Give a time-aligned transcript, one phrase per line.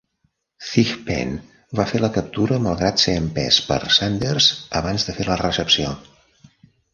[0.67, 1.33] Thigpen
[1.79, 4.49] va fer la captura malgrat ser empès per Sanders,
[4.81, 5.95] abans de fer la recepció.